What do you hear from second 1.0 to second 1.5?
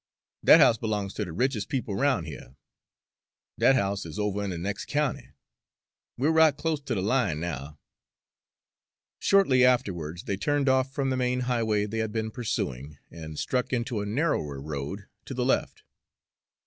ter de